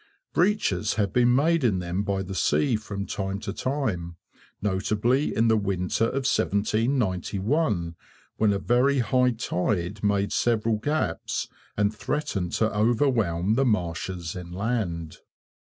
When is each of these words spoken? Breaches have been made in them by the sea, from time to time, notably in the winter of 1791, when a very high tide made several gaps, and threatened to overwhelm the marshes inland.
Breaches 0.33 0.95
have 0.95 1.13
been 1.13 1.35
made 1.35 1.63
in 1.63 1.77
them 1.77 2.01
by 2.01 2.23
the 2.23 2.33
sea, 2.33 2.75
from 2.75 3.05
time 3.05 3.37
to 3.41 3.53
time, 3.53 4.15
notably 4.59 5.35
in 5.35 5.47
the 5.47 5.55
winter 5.55 6.05
of 6.05 6.25
1791, 6.25 7.95
when 8.37 8.51
a 8.51 8.57
very 8.57 8.97
high 8.97 9.29
tide 9.29 10.03
made 10.03 10.33
several 10.33 10.77
gaps, 10.77 11.47
and 11.77 11.93
threatened 11.95 12.51
to 12.53 12.75
overwhelm 12.75 13.53
the 13.53 13.63
marshes 13.65 14.35
inland. 14.35 15.19